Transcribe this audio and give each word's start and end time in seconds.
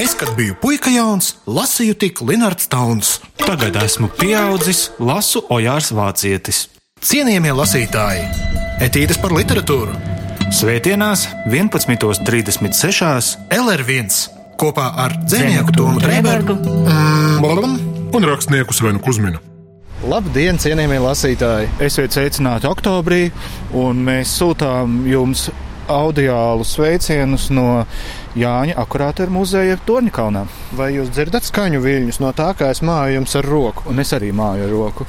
Es, 0.00 0.14
kad 0.16 0.30
biju 0.36 0.54
puika 0.62 0.88
jauns, 0.88 1.34
lasīju 1.44 1.92
tik 2.00 2.20
Linnards 2.24 2.70
Tauns. 2.72 3.18
Tagad 3.36 3.74
esmu 3.82 4.08
pieaudzis, 4.16 4.86
lasu 4.96 5.42
Ojārs 5.52 5.90
Vācietis. 5.92 6.62
Cienījamie 7.04 7.52
lasītāji, 7.58 8.22
etīdes 8.80 9.20
par 9.20 9.34
literatūru, 9.36 9.92
Svētdienās 10.56 11.26
11.36. 11.52 13.36
LR1 13.52 14.16
kopā 14.56 14.88
ar 15.04 15.20
dzinieku 15.20 15.76
Tomu 15.76 16.00
Trēbergu 16.00 16.56
un 18.16 18.30
rakstnieku 18.32 18.72
Svenu 18.72 19.04
Kusminu. 19.04 19.44
Labdien, 20.08 20.56
cienījamie 20.56 21.04
lasītāji! 21.04 21.74
Esiet 21.84 22.16
sveicināti 22.16 22.72
oktobrī, 22.72 23.26
un 23.76 24.00
mēs 24.08 24.32
sūtām 24.40 25.02
jums 25.12 25.50
audiālu 25.90 26.66
sveicienus 26.66 27.48
no 27.54 27.84
Jāņa 28.38 28.78
Akurāta 28.78 29.26
muzeja 29.30 29.78
Torņakalnā. 29.86 30.46
Vai 30.78 30.92
jūs 30.94 31.10
dzirdat 31.14 31.48
skaņu 31.48 31.82
viļņus 31.84 32.20
no 32.22 32.32
tā, 32.36 32.52
kā 32.58 32.70
es 32.74 32.82
māju 32.86 33.18
jums 33.18 33.36
ar 33.40 33.48
roku? 33.50 33.88
Un 33.90 34.02
es 34.02 34.14
arī 34.16 34.30
māju 34.36 34.68
ar 34.68 34.74
roku. 34.74 35.08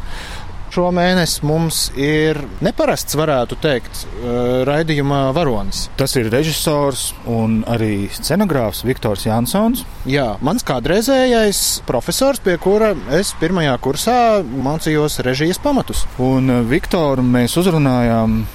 Šo 0.71 0.85
mēnesi 0.95 1.41
mums 1.43 1.89
ir 1.99 2.37
neparasts, 2.63 3.17
varētu 3.19 3.57
teikt, 3.59 4.05
eh, 4.05 4.61
raidījuma 4.63 5.33
varonis. 5.35 5.89
Tas 5.99 6.15
ir 6.15 6.29
režisors 6.31 7.09
un 7.27 7.65
arī 7.67 8.07
scenogrāfs 8.07 8.85
Viktors 8.87 9.25
Jansons. 9.25 9.83
Jā, 10.07 10.37
mans 10.39 10.63
kādreizējais 10.63 11.81
profesors, 11.85 12.39
pie 12.39 12.55
kura 12.57 12.95
es 13.11 13.33
pirmajā 13.41 13.75
kursā 13.83 14.17
mācījos 14.47 15.19
režijas 15.27 15.59
pamatus. 15.59 16.05
Un 16.17 16.49
eh, 16.49 16.63
Viktoru 16.63 17.21
mēs 17.21 17.59
uzrunājām 17.59 18.45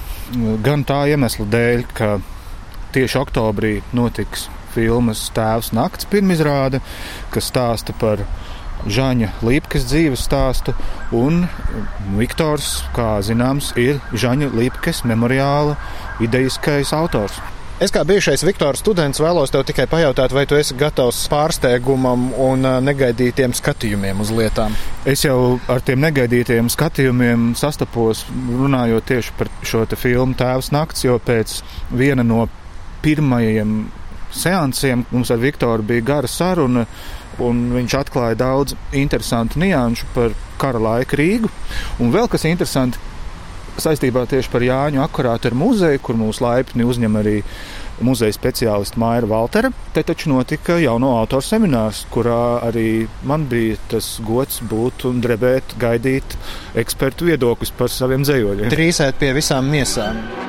gan 0.63 0.83
tā 0.87 1.03
iemesla 1.11 1.45
dēļ, 1.51 1.83
ka 1.95 2.17
tieši 2.95 3.19
oktobrī 3.21 3.77
notiks 3.95 4.47
filmas 4.75 5.27
Tēvs 5.35 5.71
nakts 5.75 6.07
pirmizrāde, 6.11 6.81
kas 7.33 7.49
stāsta 7.51 7.95
par 7.97 8.23
Žaņa 8.87 9.31
Līpkas 9.41 9.87
dzīves 9.89 10.23
stāstu, 10.27 10.75
un 11.15 11.45
Viktors, 12.19 12.83
kā 12.95 13.17
zināms, 13.25 13.73
ir 13.79 14.01
Žaņa 14.13 14.51
Līpkas 14.53 15.03
memoriāla 15.09 15.77
idejiskais 16.23 16.93
autors. 16.95 17.41
Es 17.77 17.91
kā 17.93 18.01
bijušais 18.09 18.41
Viktora 18.41 18.73
students 18.73 19.19
vēlos 19.21 19.51
tev 19.53 19.61
tikai 19.69 19.83
pajautāt, 19.85 20.31
vai 20.33 20.47
tu 20.49 20.55
esi 20.57 20.73
gatavs 20.73 21.19
pārsteigumam 21.29 22.31
un 22.41 22.65
negaidītiem 22.81 23.51
skatījumiem 23.53 24.23
uz 24.23 24.31
lietām. 24.33 24.73
Es 25.05 25.21
jau 25.21 25.59
ar 25.69 25.83
tiem 25.85 26.01
negaidītiem 26.01 26.71
skatījumiem 26.73 27.51
sastapos, 27.59 28.23
runājot 28.33 29.05
tieši 29.11 29.35
par 29.37 29.51
šo 29.61 29.83
te 29.85 29.99
filmu 29.99 30.33
Tēvs 30.39 30.71
nakts, 30.73 31.05
jo 31.05 31.19
pēc 31.21 31.59
viena 31.93 32.25
no 32.25 32.47
pirmajiem 33.05 33.75
seansiem 34.33 35.05
mums 35.11 35.29
ar 35.29 35.37
Viktoru 35.45 35.85
bija 35.85 36.07
gara 36.07 36.31
saruna, 36.33 36.87
un 37.45 37.61
viņš 37.75 37.97
atklāja 37.99 38.39
daudz 38.41 38.73
interesantu 38.97 39.61
nianšu 39.61 40.09
par 40.17 40.33
kara 40.57 40.81
laika 40.81 41.21
Rīgu. 41.21 41.53
Un 42.01 42.09
vēl 42.09 42.25
kas 42.25 42.49
interesanti 42.49 42.97
saistībā 43.81 44.25
tieši 44.29 44.51
par 44.53 44.65
Jāņu 44.65 45.03
akurātu 45.03 45.51
ar 45.51 45.57
muzeju, 45.57 46.01
kur 46.03 46.17
mūs 46.19 46.41
laipni 46.43 46.87
uzņem 46.87 47.19
arī 47.21 47.37
muzeja 48.05 48.35
speciālista 48.35 48.99
Maija 49.01 49.25
Valtera. 49.29 49.71
Te 49.93 50.03
taču 50.05 50.31
notika 50.31 50.77
jauno 50.81 51.15
autoru 51.17 51.45
seminārs, 51.45 52.03
kurā 52.13 52.59
arī 52.67 53.07
man 53.27 53.47
bija 53.49 53.77
tas 53.93 54.17
gods 54.25 54.61
būt 54.69 55.07
un 55.09 55.21
drebēt, 55.23 55.77
gaidīt 55.81 56.37
ekspertu 56.77 57.31
viedokļus 57.31 57.73
par 57.77 57.93
saviem 57.93 58.27
dzējoļiem. 58.27 58.69
Trīsēt 58.73 59.21
pie 59.21 59.33
visām 59.37 59.71
miesām. 59.73 60.46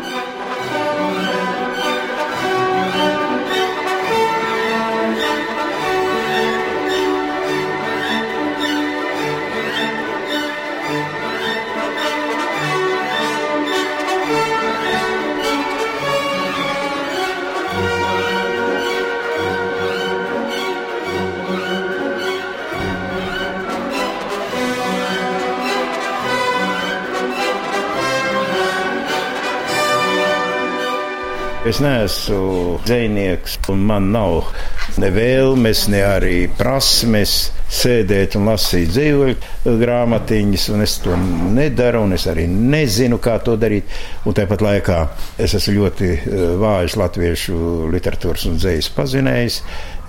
Es 31.68 31.82
neesmu 31.84 32.78
dzinieks, 32.86 33.58
un 33.68 33.82
man 33.90 34.06
nav 34.08 34.54
ne 34.96 35.10
vēlmes, 35.12 35.82
ne 35.92 35.98
arī 36.00 36.36
prasmes 36.56 37.34
sēdēt 37.68 38.38
un 38.38 38.48
lasīt 38.48 38.88
dzīvoļu 38.94 39.74
grāmatiņas, 39.82 40.64
un 40.72 40.86
es 40.86 40.96
to 41.04 41.18
nedaru, 41.52 42.06
un 42.06 42.16
es 42.16 42.24
arī 42.32 42.46
nezinu, 42.48 43.20
kā 43.20 43.36
to 43.44 43.58
darīt. 43.60 43.92
Un 44.24 44.38
tāpat 44.38 44.64
laikā 44.64 44.98
es 45.44 45.58
esmu 45.58 45.76
ļoti 45.82 46.10
eh, 46.14 46.42
vājš 46.62 46.96
latviešu 47.02 47.60
literatūras 47.92 48.48
un 48.48 48.56
dzīslas 48.56 48.94
pazinējs, 48.96 49.62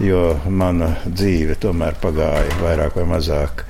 jo 0.07 0.23
mana 0.47 0.93
dzīve 1.03 1.59
tomēr 1.59 1.99
pagāja 1.99 2.61
vairāk 2.63 3.01
vai 3.01 3.09
mazāk. 3.17 3.67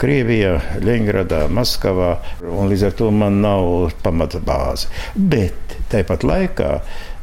Krievijā, 0.00 0.54
Leņģeradā, 0.80 1.42
Maskavā, 1.52 2.14
līdz 2.40 2.86
ar 2.88 2.94
to 2.96 3.10
man 3.12 3.42
nav 3.44 3.90
pamata 4.00 4.40
bāze. 4.40 4.88
Bet 5.14 5.76
tāpat 5.92 6.24
laikā, 6.24 6.70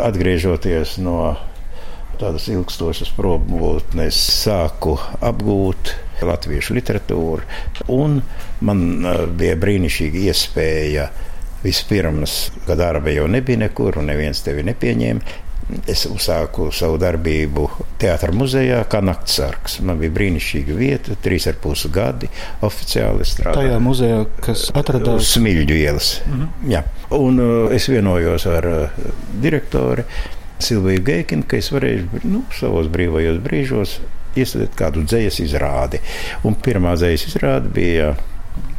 atgriežoties 0.05 0.99
no 1.01 1.17
tādas 2.21 2.45
ilgstošas 2.53 3.09
probūtnes, 3.17 4.19
sāku 4.43 4.93
apgūt 5.25 5.95
latviešu 6.25 6.77
literatūru, 6.77 7.45
un 7.93 8.21
man 8.65 8.85
eh, 9.05 9.25
bija 9.39 9.57
brīnišķīga 9.61 10.23
iespēja. 10.29 11.09
Vispirms, 11.63 12.33
kad 12.67 12.77
darba 12.77 13.09
jau 13.09 13.25
nebija 13.25 13.57
nekur, 13.63 13.97
un 13.97 14.11
neviens 14.11 14.43
tevi 14.45 14.61
nepieņēma, 14.67 15.37
Es 15.87 16.05
uzsāku 16.07 16.69
savu 16.71 16.95
darbību 17.01 17.65
Teātras 17.99 18.35
muzejā, 18.35 18.79
kā 18.87 19.01
naktsargs. 19.03 19.81
Man 19.83 19.99
bija 19.99 20.13
brīnišķīga 20.15 20.77
vieta, 20.77 21.17
trīs 21.23 21.47
ar 21.51 21.57
pusi 21.59 21.91
gadi 21.91 22.29
oficiāli 22.63 23.27
strādāju. 23.27 23.67
Tajā 23.67 23.81
muzejā, 23.83 24.21
kas 24.45 24.67
atradās 24.77 25.33
Smilģu 25.33 25.75
ielas. 25.75 26.13
Mm 26.25 26.39
-hmm. 26.39 26.71
Jā. 26.71 26.83
Un 27.17 27.39
uh, 27.39 27.75
es 27.75 27.89
vienojos 27.89 28.45
ar 28.47 28.67
uh, 28.67 29.11
direktori 29.41 30.03
Silviju 30.59 31.03
Geikinu, 31.03 31.43
ka 31.47 31.57
es 31.57 31.71
varēšu 31.71 32.23
nu, 32.23 32.43
savos 32.59 32.87
brīvajos 32.87 33.43
brīžos 33.43 33.99
iesaistīt 34.37 34.75
kādu 34.77 35.03
dzīslu 35.03 35.45
izrādi. 35.45 35.99
Un 36.43 36.55
pirmā 36.55 36.95
dzīslu 36.95 37.33
izrāde 37.33 37.69
bija 37.73 38.15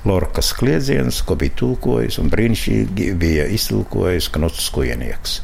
Lorkas 0.04 0.52
kliedziens, 0.52 1.20
ko 1.26 1.34
bija 1.38 1.56
tulkojis, 1.58 2.18
un 2.22 2.30
brīnišķīgi 2.30 3.08
bija 3.18 3.46
iztulkojis 3.50 4.28
Knuts 4.34 4.68
Kujenieks. 4.74 5.38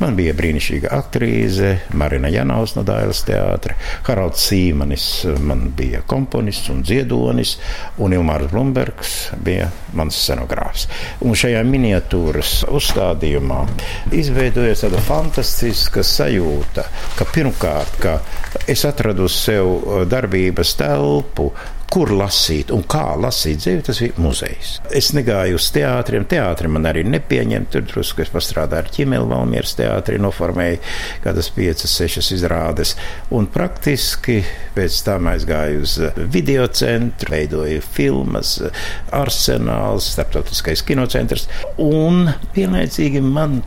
Man 0.00 0.16
bija 0.16 0.32
brīnišķīga 0.38 0.92
aktrīze, 0.96 1.74
Marina 1.98 2.30
Janaus 2.32 2.74
no 2.76 2.84
Dailas 2.88 3.20
teātra, 3.28 3.76
Haralds 4.08 4.46
Sīmanis, 4.48 5.08
man 5.44 5.68
bija 5.76 6.00
komponists 6.08 6.72
un 6.72 6.82
dziedonis, 6.86 7.56
un 8.00 8.16
Ilmārs 8.16 8.48
Blumbergs 8.52 9.16
bija 9.44 9.68
mans 9.98 10.16
scenogrāfs. 10.16 10.88
Un 11.24 11.36
šajā 11.38 11.60
miniatūras 11.68 12.62
uzstādījumā 12.72 13.62
izveidojas 14.16 14.86
tāda 14.86 15.02
fantastiska 15.04 16.04
sajūta, 16.06 16.88
ka 17.18 17.28
pirmkārt, 17.34 17.98
ka 18.02 18.18
es 18.68 18.86
atradu 18.88 19.28
sev 19.32 20.06
darbības 20.08 20.78
telpu, 20.80 21.52
kur 21.92 22.10
lasīt 22.12 22.72
un 22.74 22.82
kā 22.88 23.14
lasīt 23.20 23.62
dzīvi, 23.62 23.84
tas 23.86 24.00
bija 24.02 24.20
muzejs. 24.20 24.72
Es 24.94 25.10
negāju 25.16 25.56
uz 25.58 25.68
teātriem, 25.74 26.26
teātri 26.28 26.70
man 26.72 26.88
arī 26.90 27.04
nepieņem. 27.08 27.68
Tur 27.72 27.86
drusku 27.88 28.24
es 28.24 28.32
pastrādāju 28.32 28.84
ar 28.84 28.90
ķimeli 28.92 29.30
Valmieras 29.30 29.74
teātri, 29.78 30.20
noformēju 30.20 30.82
kādas 31.24 31.48
piecas, 31.56 31.94
sešas 31.96 32.30
izrādes. 32.36 32.94
Un 33.34 33.48
praktiski 33.52 34.42
pēc 34.76 35.00
tam 35.06 35.30
aizgāju 35.32 35.86
uz 35.86 35.96
video 36.36 36.68
centru, 36.68 37.32
veidoju 37.34 37.80
filmas, 37.96 38.58
arsenāls, 39.16 40.12
starptautiskais 40.12 40.84
kinocentrs. 40.86 41.48
Un 41.82 42.28
vienlaicīgi 42.56 43.24
man 43.24 43.62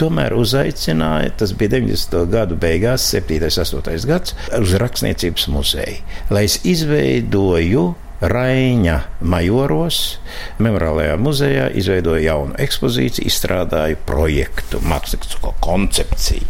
Tomēr 0.00 0.32
uzaicināja, 0.36 1.34
tas 1.42 1.52
bija 1.56 1.76
90. 1.76 2.22
gadu 2.32 2.56
beigās, 2.60 3.04
7. 3.12 3.40
un 3.42 3.82
8. 3.82 4.06
gads, 4.08 4.36
uz 4.58 4.72
Rakstniecības 4.80 5.48
muzeju, 5.52 6.00
lai 6.32 6.46
es 6.48 6.62
izveidoju 6.64 7.90
Raņa 8.22 8.96
majoros, 9.26 9.96
memoriālajā 10.62 11.16
muzejā, 11.18 11.64
izveidoju 11.74 12.22
jaunu 12.22 12.54
ekspozīciju, 12.62 13.26
izstrādāju 13.26 13.96
projektu, 14.06 14.78
mākslinieku 14.86 15.50
koncepciju. 15.64 16.46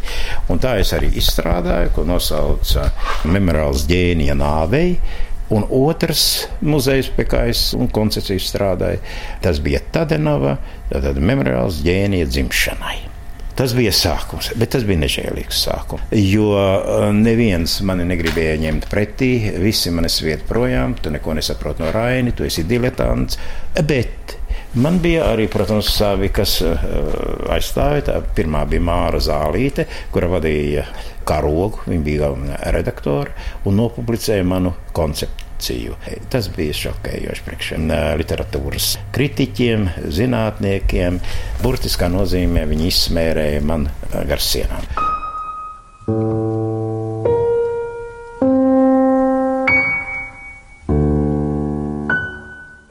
Un 0.52 0.60
tā 0.60 0.74
es 0.82 0.92
arī 0.92 1.08
izstrādāju, 1.16 1.94
ko 1.96 2.04
nosauca 2.04 2.90
Memoriāls 3.24 3.86
ģēnija 3.88 4.36
nāvei. 4.36 4.98
Un 5.52 5.64
otrs 5.76 6.26
muzejs, 6.64 7.08
pie 7.16 7.24
kā 7.28 7.46
es 7.48 7.70
koncepciju 7.92 8.40
strādāju, 8.40 9.00
tas 9.44 9.60
bija 9.64 9.80
Tadenava, 9.92 10.58
tad 10.92 11.20
memoriāls 11.20 11.80
ģēnija 11.84 12.28
dzimšanai. 12.28 13.11
Tas 13.58 13.74
bija 13.76 13.92
sākums, 13.92 14.52
bet 14.56 14.72
tas 14.72 14.84
bija 14.88 15.02
nežēlīgs 15.02 15.58
sākums. 15.66 16.06
Jo 16.16 16.52
uh, 16.56 17.08
neviens 17.12 17.80
mani 17.84 18.06
negribēja 18.08 18.56
ņemt 18.62 18.88
pretī, 18.92 19.32
visi 19.60 19.92
mani 19.92 20.08
sviet 20.12 20.46
projām, 20.48 20.96
tu 20.96 21.12
neko 21.12 21.36
nesaproti 21.36 21.84
no 21.84 21.90
Raini, 21.92 22.32
tu 22.36 22.48
esi 22.48 22.64
diletants. 22.68 23.40
Bet 23.76 24.38
Man 24.72 25.02
bija 25.04 25.26
arī, 25.28 25.50
protams, 25.52 25.90
savi, 25.92 26.30
kas 26.32 26.54
uh, 26.64 26.84
aizstāja. 27.52 28.06
Tā 28.06 28.14
pirmā 28.36 28.62
bija 28.70 28.80
Māra 28.80 29.20
Zālīte, 29.20 29.84
kura 30.14 30.30
vadīja 30.32 30.86
karogu, 31.28 31.82
viņa 31.84 32.04
bija 32.06 32.22
galvenā 32.24 32.56
redaktore 32.72 33.36
un 33.68 33.76
nopublicēja 33.82 34.46
manu 34.48 34.72
konceptu 34.96 35.41
reakciju. 35.62 35.94
Tas 36.30 36.48
bija 36.56 36.72
šokējoši 36.74 37.44
priekš 37.46 37.72
literatūras 38.18 38.98
kritiķiem, 39.14 39.88
zinātniekiem. 40.10 41.20
Burtiskā 41.62 42.08
nozīmē 42.10 42.66
viņi 42.66 42.88
izsmērēja 42.88 43.62
man 43.62 43.88
gar 44.12 44.40
sienām.– 44.40 44.82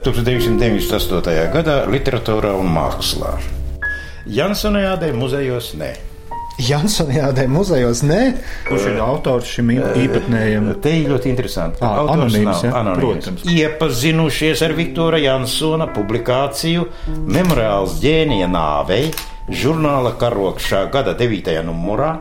1998. 0.02 1.52
gadā 1.54 1.86
literatūrā 1.86 2.56
un 2.58 2.66
mākslā. 2.74 3.38
Jansonijādē 4.26 5.12
muzejos 5.14 5.74
ne. 5.78 6.11
Jansonijādē 6.60 7.46
muzejos 7.50 8.02
nē. 8.04 8.20
Kurš 8.68 8.88
ir 8.90 9.00
autors 9.02 9.48
šim 9.54 9.72
īpatnējam? 9.72 10.68
Te 10.84 10.92
ir 11.00 11.10
ļoti 11.12 11.30
interesanti. 11.32 11.80
À, 11.84 12.04
anonīms, 12.12 12.64
ja? 12.66 12.74
anonīms. 12.82 13.00
Protams. 13.00 13.44
Iepazinušies 13.48 14.62
ar 14.66 14.76
Viktora 14.76 15.20
Jansona 15.22 15.88
publikāciju 15.94 16.86
Memoriāls 17.24 17.98
ģēnija 18.02 18.50
nāvei 18.52 19.06
žurnāla 19.52 20.14
karokšā 20.20 20.84
gada 20.92 21.16
9. 21.18 21.56
numurā, 21.66 22.12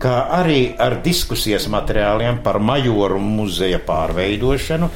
kā 0.00 0.16
arī 0.38 0.70
ar 0.80 1.00
diskusijas 1.04 1.66
materiāliem 1.72 2.40
par 2.44 2.60
majoru 2.62 3.20
muzeja 3.20 3.82
pārveidošanu 3.84 4.88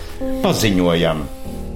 paziņojam. 0.44 1.26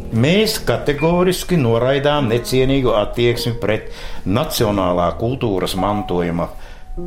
Mēs 0.09 0.55
kategoriski 0.65 1.59
noraidām 1.61 2.31
necienīgu 2.31 2.95
attieksmi 2.97 3.59
pret 3.61 3.91
nacionālā 4.25 5.11
kultūras 5.21 5.77
mantojuma 5.77 6.49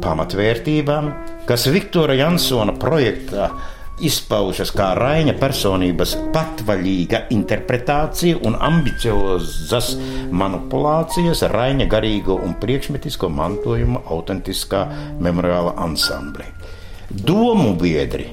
pamatvērtībām, 0.03 1.11
kas 1.49 1.67
Viktora 1.71 2.15
Jansona 2.15 2.73
projektā 2.79 3.49
izpaužas 4.01 4.71
kā 4.73 4.91
Raina 4.97 5.33
personības 5.37 6.15
patvaļīga 6.33 7.25
interpretācija 7.35 8.39
un 8.47 8.57
ambiciozas 8.57 9.93
manipulācijas 10.33 11.45
Raina 11.51 11.85
garīgo 11.91 12.39
un 12.41 12.55
priekšmetisko 12.61 13.29
mantojuma 13.29 14.01
autentiskā 14.15 14.85
memoriāla 15.21 15.75
ansambli. 15.85 16.47
Domu 17.11 17.75
biedri 17.75 18.29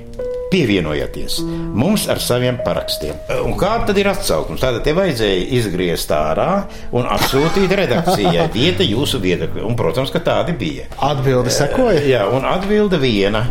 pievienojieties 0.53 1.39
mums 1.79 2.07
ar 2.11 2.21
saviem 2.23 2.61
parakstiem. 2.65 3.17
Un 3.45 3.57
kāda 3.61 3.91
tad 3.91 4.01
ir 4.01 4.11
atsaukums? 4.11 4.63
Tātad 4.63 4.85
te 4.87 4.95
vajadzēja 4.97 5.49
izgriezt 5.59 6.13
ārā 6.15 6.51
un 6.97 7.09
atsūtīt 7.17 7.75
redakcijai 7.83 8.49
vieta 8.59 8.87
jūsu 8.87 9.23
viedokļa. 9.25 9.67
Un, 9.69 9.77
protams, 9.79 10.13
ka 10.15 10.23
tādi 10.25 10.57
bija. 10.59 10.89
Atbilde 11.11 11.53
sekoja. 11.55 12.05
Jā, 12.09 12.25
un 12.33 12.47
atbilde 12.49 13.01
viena. 13.03 13.45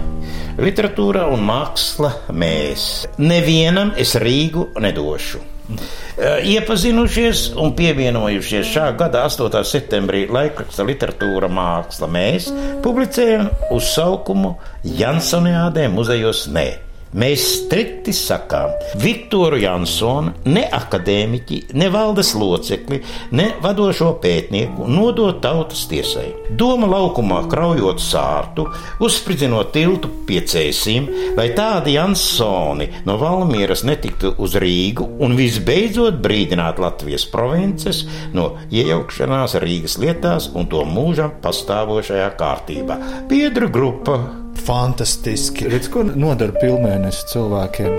Literatūra 0.57 1.27
un 1.29 1.43
māksla 1.45 2.15
mēs. 2.33 3.05
Nevienam 3.21 3.93
es 3.99 4.15
Rīgu 4.17 4.71
nedošu. 4.81 5.43
Iepazinušies 6.47 7.51
un 7.59 7.73
pievienojušies 7.75 8.69
šā 8.71 8.87
gada 8.97 9.25
8. 9.27 9.59
septembrī 9.67 10.23
laikraksta 10.31 10.85
literatūra 10.87 11.49
māksla, 11.51 12.07
mēs 12.09 12.47
publicējam 12.85 13.51
uzsaukumu 13.75 14.55
Jansoniādē 14.97 15.89
muzejos 15.91 16.47
Nē. 16.55 16.67
Mēs 17.15 17.43
strikti 17.63 18.11
sakām, 18.11 18.73
Viktoru 18.99 19.55
Jansonu, 19.61 20.33
ne 20.51 20.65
akadēmiķi, 20.75 21.59
ne 21.79 21.87
valdes 21.93 22.33
locekli, 22.35 22.99
ne 23.31 23.45
vadošo 23.63 24.09
pētnieku 24.23 24.89
nodot 24.91 25.39
tautas 25.43 25.85
tiesai. 25.87 26.27
Doma 26.59 26.89
laukumā 26.91 27.39
kraujot 27.47 28.03
sārtu, 28.03 28.65
uzspridzinot 29.03 29.71
tiltu 29.75 30.11
piecēsim, 30.27 31.07
lai 31.37 31.47
tādi 31.55 31.95
Jansoni 31.95 32.89
no 33.07 33.15
Valmieras 33.21 33.85
netiktu 33.87 34.33
uz 34.43 34.57
Rīgu 34.59 35.07
un 35.23 35.37
visbeidzot 35.39 36.19
brīdināt 36.23 36.81
Latvijas 36.83 37.23
provinces 37.31 38.03
no 38.35 38.49
iejaukšanās 38.67 39.55
Rīgas 39.63 39.95
lietās 40.03 40.51
un 40.51 40.67
to 40.67 40.83
mūžam 40.87 41.37
pastāvošajā 41.43 42.33
kārtībā. 42.35 42.99
Biedru 43.31 43.71
grupa 43.71 44.19
fantastiski. 44.65 45.67
Redz, 45.71 45.89
ko 45.93 46.03
nodara 46.07 46.55
pilnēnesis 46.57 47.27
cilvēkiem? 47.33 47.93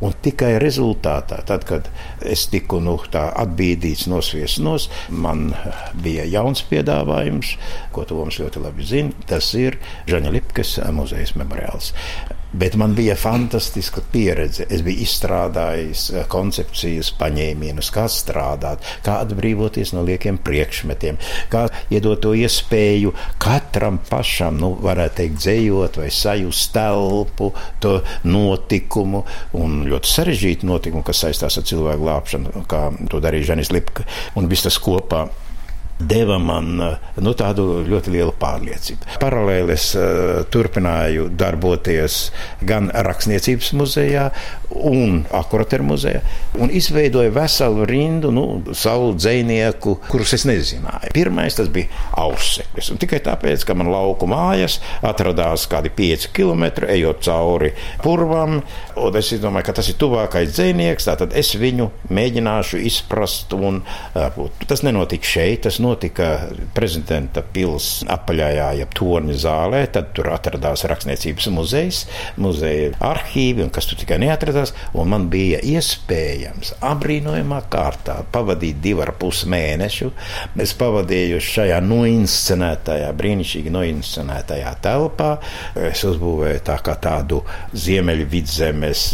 Un 0.00 0.16
tikai 0.24 0.54
rezultātā, 0.62 1.42
tad, 1.46 1.66
kad 1.68 1.90
es 2.24 2.46
tiku 2.52 2.80
nu, 2.80 2.96
atbīdīts, 3.12 4.08
nosviesnos, 4.10 4.88
man 5.12 5.50
bija 6.00 6.24
jauns 6.24 6.64
piedāvājums, 6.70 7.54
ko 7.92 8.08
Toms 8.08 8.40
ļoti 8.40 8.64
labi 8.64 8.88
zina. 8.88 9.28
Tas 9.28 9.52
ir 9.54 9.76
Žaņa 10.08 10.34
Lipkas 10.34 10.78
muzeja 10.96 11.36
memoriāls. 11.36 11.92
Bet 12.52 12.74
man 12.74 12.94
bija 12.94 13.14
fantastiska 13.16 14.02
pieredze. 14.12 14.64
Es 14.70 14.82
biju 14.82 15.04
izstrādājis 15.04 16.06
eh, 16.10 16.24
koncepcijas, 16.30 17.12
paņēmienus, 17.20 17.90
kā 17.94 18.06
strādāt, 18.10 18.86
kā 19.06 19.20
atbrīvoties 19.24 19.94
no 19.94 20.02
liekiem 20.06 20.40
priekšmetiem, 20.42 21.20
kā 21.52 21.66
iedot 21.94 22.18
to 22.24 22.34
iespēju 22.34 23.12
katram 23.42 24.00
pašam, 24.08 24.58
nu, 24.60 24.72
varētu 24.82 25.20
teikt, 25.20 25.38
dzējot 25.44 26.00
vai 26.02 26.08
sajust 26.14 26.72
telpu, 26.74 27.52
to 27.82 28.00
notikumu 28.26 29.22
un 29.60 29.84
ļoti 29.90 30.10
sarežģītu 30.10 30.66
notikumu, 30.66 31.06
kas 31.06 31.22
saistās 31.26 31.60
ar 31.60 31.68
cilvēku 31.70 32.02
glābšanu, 32.02 32.64
kā 32.70 32.88
to 33.10 33.22
darīja 33.22 33.52
Žanis 33.52 33.70
Lipka. 33.74 34.06
Un 34.34 34.50
viss 34.50 34.66
tas 34.66 34.78
kopā 34.82 35.28
deva 36.00 36.38
man 36.40 36.72
nu, 36.80 37.32
tādu 37.36 37.82
ļoti 37.86 38.14
lielu 38.14 38.32
pārliecību. 38.40 39.18
Paralēli 39.20 39.74
es 39.74 39.90
uh, 39.98 40.40
turpināju 40.52 41.28
darboties 41.38 42.30
gan 42.66 42.90
Rakstniecības 42.90 43.72
muzejā, 43.76 44.30
un 44.70 45.24
Akurateru 45.34 45.84
muzejā, 45.88 46.20
un 46.62 46.70
izveidoju 46.72 47.32
veselu 47.34 47.86
rindu 47.88 48.30
nu, 48.34 48.44
savu 48.76 49.12
dzinieku, 49.18 49.96
kurus 50.08 50.34
es 50.38 50.46
nezināju. 50.48 51.12
Pirmais 51.14 51.58
tas 51.58 51.70
bija 51.72 51.90
Auseklis, 52.20 52.92
tikai 53.02 53.20
tāpēc, 53.26 53.64
ka 53.66 53.76
man 53.78 53.90
lauku 53.92 54.28
mājas 54.30 54.78
atradās 55.06 55.66
kādi 55.70 55.92
5 55.96 56.30
km 56.36 56.86
ejot 56.88 57.24
cauri 57.26 57.72
purvam, 58.04 58.60
un 59.00 59.20
es 59.20 59.32
domāju, 59.42 59.66
ka 59.68 59.76
tas 59.80 59.90
ir 59.90 59.98
tuvākais 60.00 60.54
dzinieks, 60.54 61.08
tātad 61.10 61.34
es 61.38 61.52
viņu 61.58 61.90
mēģināšu 62.10 62.80
izprast, 62.90 63.52
un 63.56 63.82
uh, 63.82 64.40
tas 64.70 64.84
nenotika 64.86 65.34
šeit, 65.34 65.64
tas 65.66 65.80
notika 65.82 65.89
notika 65.90 66.30
prezidenta 66.76 67.42
pils 67.42 68.00
apaļajā, 68.10 68.70
jeb 68.80 68.94
torņa 68.96 69.36
zālē. 69.42 69.82
Tad 69.92 70.12
tur 70.16 70.30
atradās 70.32 70.86
rakstniecības 70.88 71.50
muzejs, 71.54 72.02
muzeja 72.40 72.92
arhīvi, 73.10 73.64
un 73.66 73.72
kas 73.74 73.90
tur 73.90 74.00
tikai 74.00 74.20
neatradās. 74.22 74.74
Man 75.10 75.26
bija 75.32 75.58
iespējams 75.66 76.76
abrīnojamā 76.86 77.62
kārtā 77.72 78.20
pavadīt 78.32 78.80
divu 78.84 79.04
ar 79.04 79.14
pus 79.18 79.42
mēnešu. 79.50 80.10
Es 80.60 80.74
pavadīju 80.78 81.40
šajā 81.44 81.80
noinscenētajā, 81.84 83.10
brīnišķīgi 83.18 83.74
noinscenētajā 83.74 84.74
telpā. 84.84 85.30
Es 85.90 86.04
uzbūvēju 86.06 86.62
tā 86.66 86.78
kā 86.84 86.94
tādu 87.02 87.42
ziemeļu 87.74 88.28
vidzemes 88.30 89.04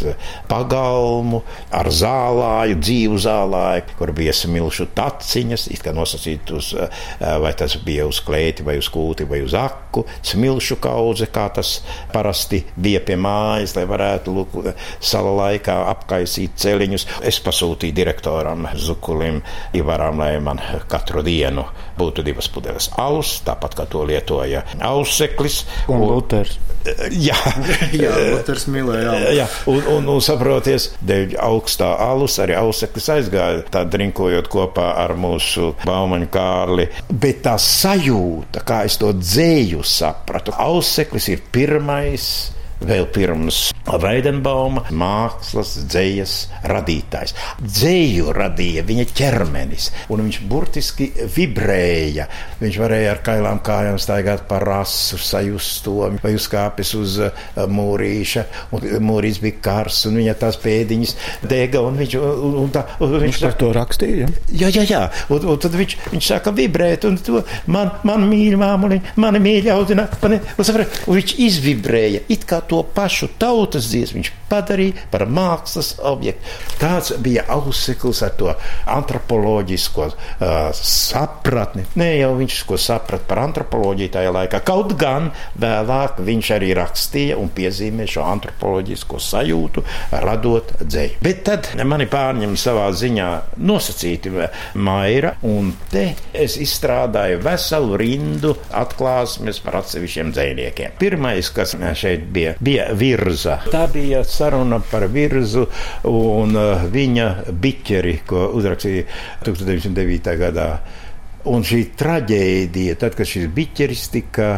pagalmu 0.50 1.42
ar 1.74 1.90
zālāju, 1.92 2.78
dzīvu 2.82 3.20
zālāju, 3.22 3.86
kur 3.98 4.12
bija 4.16 4.34
smilšu 4.36 4.90
taciņas, 4.96 5.68
it 5.72 5.84
kā 5.84 5.94
nosacīt 5.96 6.52
uz 6.56 6.65
uz, 6.66 6.74
eh, 6.74 7.38
vai 7.38 7.52
tas 7.54 7.76
bija 7.76 8.06
uz 8.06 8.20
klēti, 8.20 8.64
vai 8.64 8.76
uz 8.78 8.88
kūti, 8.92 9.26
vai 9.28 9.42
uz 9.44 9.54
aku, 9.54 10.04
smilšu 10.22 10.78
kaudze, 10.82 11.26
kā 11.32 11.48
tas 11.54 11.80
parasti 12.12 12.64
bija 12.76 13.00
pie 13.00 13.16
mājas, 13.16 13.76
lai 13.76 13.86
varētu 13.86 14.34
lūk, 14.34 14.72
sala 15.00 15.34
laikā 15.42 15.76
apkaisīt 15.92 16.56
celiņus. 16.56 17.06
Es 17.22 17.40
pasūtīju 17.40 17.94
direktoram 17.94 18.68
Zukulim 18.76 19.42
Ivaram, 19.74 20.18
lai 20.18 20.38
man 20.40 20.60
katru 20.88 21.22
dienu 21.22 21.66
būtu 21.98 22.24
divas 22.26 22.48
pudeles 22.52 22.88
alus, 23.00 23.38
tāpat 23.46 23.76
kā 23.78 23.88
to 23.90 24.04
lietoja 24.08 24.64
auseklis. 24.84 25.64
Un, 25.88 26.00
un 26.00 26.08
Luters. 26.14 26.58
Jā, 27.10 27.34
jā 27.98 28.12
Luters 28.30 28.68
mīlēja 28.70 29.10
alu. 29.10 29.30
Jā, 29.34 29.46
un, 29.70 29.80
un, 29.96 30.10
un 30.14 30.20
saproties, 30.22 30.92
dēļ 31.06 31.34
augstā 31.42 31.88
alus 32.06 32.38
arī 32.42 32.54
auseklis 32.60 33.10
aizgāja, 33.16 33.64
tā 33.74 33.82
drinkojot 33.90 34.46
kopā 34.52 34.92
ar 35.02 35.16
mūsu 35.18 35.72
baumaņu 35.82 36.30
kā 36.30 36.46
Kārli, 36.46 36.86
bet 37.10 37.42
tā 37.46 37.56
sajūta, 37.60 38.62
kā 38.66 38.84
es 38.86 38.98
to 39.02 39.12
dzēju 39.16 39.82
sapratu, 39.86 40.54
auseklis 40.54 41.30
ir 41.32 41.42
pirmais 41.52 42.28
vēl 42.86 43.08
pirms 43.12 43.70
Veidenbauma, 43.86 44.82
mākslas, 44.90 45.76
dzējas 45.86 46.34
radītājs. 46.66 47.34
Dzēju 47.62 48.32
radīja 48.34 48.82
viņa 48.86 49.06
ķermenis, 49.16 49.90
un 50.10 50.24
viņš 50.24 50.40
burtiski 50.50 51.08
vibrēja. 51.36 52.26
Viņš 52.60 52.80
varēja 52.82 53.14
ar 53.14 53.22
kailām 53.26 53.62
kājām 53.66 54.00
staigāt 54.02 54.46
pa 54.50 54.58
rasu, 54.62 55.20
sajust 55.22 55.84
to, 55.86 56.10
vai 56.22 56.34
uzkāpis 56.36 56.92
uz 56.98 57.18
uh, 57.22 57.46
mūrīša, 57.70 58.46
un 58.74 58.86
mūrīs 59.06 59.40
bija 59.42 59.60
kars, 59.68 60.02
un 60.10 60.18
viņa 60.20 60.36
tās 60.40 60.58
pēdiņas 60.62 61.16
dega, 61.46 61.82
un 61.86 61.98
viņš, 62.00 62.18
un, 62.20 62.58
un 62.64 62.74
tā, 62.74 62.86
un 63.00 63.16
viņš, 63.16 63.36
Viņš 63.36 63.42
par 63.42 63.56
to 63.60 63.70
rakstīja. 63.74 64.28
Jā, 64.56 64.70
jā, 64.72 64.82
jā. 64.88 65.02
Un, 65.34 65.44
un 65.52 65.58
tad 65.60 65.74
viņš, 65.76 65.96
viņš 66.12 66.28
sāka 66.30 66.52
vibrēt, 66.56 67.04
un 67.08 67.18
to 67.20 67.42
man, 67.72 67.90
man 68.06 68.24
mīļā 68.30 68.60
māmuliņa, 68.60 69.14
mani 69.20 69.42
mīļā 69.44 69.74
audzina, 69.76 70.06
mani, 70.22 70.40
un, 70.56 70.70
un 70.80 71.18
viņš 71.18 71.34
izvibrēja, 71.46 72.22
it 72.32 72.46
kā 72.48 72.62
to 72.70 72.80
pašu 72.96 73.28
tautas 73.76 73.90
dziesmu 73.92 74.20
viņš 74.20 74.30
padarīja 74.50 75.06
par 75.12 75.26
mākslas 75.28 75.96
objektu. 76.06 76.52
Tāds 76.80 77.12
bija 77.22 77.44
auseklis 77.52 78.22
ar 78.24 78.34
to 78.38 78.52
antropoloģisko 78.86 80.06
uh, 80.06 80.70
sapratni. 80.72 81.84
Nē, 81.98 82.08
jau 82.22 82.32
viņš 82.38 82.60
ko 82.68 82.78
saprat 82.80 83.26
par 83.28 83.42
antropoloģiju 83.44 84.14
tajā 84.16 84.32
laikā. 84.34 84.62
Kaut 84.66 84.94
gan 84.98 85.30
vēlāk 85.60 86.20
viņš 86.24 86.50
arī 86.56 86.72
rakstīja 86.78 87.36
un 87.40 87.50
piezīmē 87.54 88.06
šo 88.08 88.24
antropoloģisko 88.26 89.20
sajūtu, 89.20 89.84
radot 90.24 90.72
dzēju. 90.82 91.20
Bet 91.24 91.44
tad 91.46 91.70
mani 91.86 92.08
pārņem 92.10 92.56
savā 92.60 92.88
ziņā 92.96 93.28
nosacīti 93.66 94.32
maira, 94.80 95.34
un 95.46 95.72
te 95.90 96.08
es 96.32 96.56
izstrādāju 96.62 97.42
veselu 97.44 98.00
rindu 98.00 98.54
atklāsmes 98.76 99.60
par 99.64 99.80
atsevišķiem 99.82 100.32
dzējniekiem. 100.36 100.96
Pirmais, 101.00 101.50
kas 101.54 101.76
šeit 101.98 102.28
bija, 102.32 102.56
bija 102.62 102.88
virza. 102.96 103.58
Tā 103.66 103.86
bija 103.90 104.22
saruna 104.24 104.78
par 104.90 105.08
virzu 105.10 105.64
un 106.06 106.54
uh, 106.54 106.84
viņa 106.92 107.26
biķeri, 107.50 108.14
ko 108.28 108.46
uzrakstīja 108.58 109.06
1909. 109.46 110.36
gadā. 110.38 110.68
Un 111.50 111.66
šī 111.66 111.82
traģēdija, 111.98 112.96
tad, 113.00 113.14
kad 113.18 113.28
šis 113.30 113.48
biķeris 113.54 114.08
tika 114.14 114.50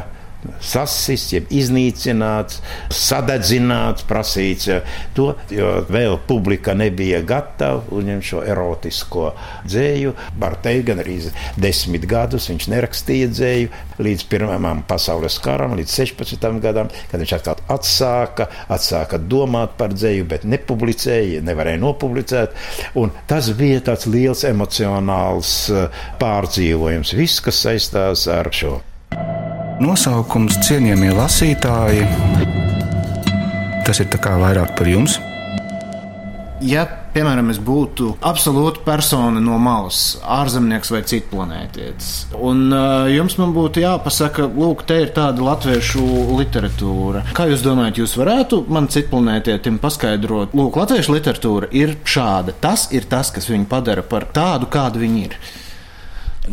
sasists, 0.62 1.32
jeb 1.34 1.50
iznīcināts, 1.54 2.60
sadedzināts, 2.94 4.04
prasīts 4.08 4.68
to, 5.16 5.32
jo 5.52 5.70
vēl 5.90 6.18
publika 6.28 6.74
nebija 6.78 7.20
gatava 7.26 7.82
uzņemt 7.94 8.26
šo 8.28 8.42
erotisko 8.46 9.32
dzēju. 9.66 10.14
Var 10.38 10.58
teikt, 10.64 10.86
gan 10.90 11.02
arī 11.02 11.18
desmit 11.58 12.06
gadus 12.08 12.48
viņš 12.50 12.68
nerakstīja 12.72 13.30
dzēju 13.34 14.02
līdz 14.04 14.26
Pirmajam 14.30 14.84
pasaules 14.88 15.38
karam, 15.42 15.74
līdz 15.78 15.94
16. 16.04 16.48
gadam, 16.62 16.90
kad 17.10 17.22
viņš 17.22 17.34
atkal 17.38 17.62
atsāka, 17.74 18.48
atsāka 18.70 19.18
domāt 19.18 19.74
par 19.80 19.94
dzēju, 19.94 20.28
bet 20.30 20.46
nepublicēja, 20.48 21.42
nevarēja 21.46 21.82
nopublicēt. 21.82 22.54
Un 23.00 23.12
tas 23.30 23.50
bija 23.58 23.82
tāds 23.90 24.06
liels 24.10 24.44
emocionāls 24.48 25.56
pārdzīvojums, 26.22 27.16
viss, 27.18 27.42
kas 27.42 27.64
saistās 27.66 28.28
ar 28.30 28.52
šo. 28.54 28.78
Nosaukums 29.78 30.56
cienījamie 30.66 31.12
lasītāji. 31.14 32.02
Tas 33.86 34.00
ir 34.02 34.08
vairāk 34.18 34.74
par 34.74 34.88
jums. 34.90 35.20
Ja, 36.58 36.82
piemēram, 37.14 37.52
es 37.52 37.60
būtu 37.62 38.16
absolūti 38.26 38.82
persona 38.82 39.38
no 39.38 39.54
malas, 39.62 40.16
ārzemnieks 40.26 40.90
vai 40.90 41.04
citu 41.06 41.30
planētietis, 41.36 42.08
un 42.34 42.64
uh, 42.74 43.06
jums 43.12 43.36
man 43.38 43.54
būtu 43.54 43.84
jāpasaka, 43.84 44.48
lūk, 44.50 44.82
te 44.88 44.96
ir 45.04 45.12
tāda 45.14 45.46
latviešu 45.46 46.02
literatūra. 46.40 47.22
Kā 47.38 47.46
jūs 47.46 47.62
domājat, 47.62 48.02
jūs 48.02 48.16
varētu 48.18 48.64
man 48.74 48.90
citu 48.90 49.12
planētietim 49.14 49.78
paskaidrot, 49.78 50.58
lūk, 50.58 50.80
latviešu 50.82 51.14
literatūra 51.14 51.70
ir 51.78 51.94
šāda. 52.02 52.58
Tas 52.58 52.88
ir 52.90 53.06
tas, 53.06 53.30
kas 53.30 53.46
viņu 53.52 53.70
padara 53.70 54.02
par 54.02 54.26
tādu, 54.34 54.66
kāda 54.74 54.98
viņi 54.98 55.26
ir. 55.28 55.38